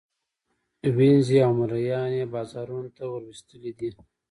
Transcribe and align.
وینزې 0.95 1.37
او 1.47 1.51
مرییان 1.61 2.09
یې 2.19 2.25
بازارانو 2.33 2.89
ته 2.97 3.03
وروستلي 3.07 3.71
دي. 3.79 3.89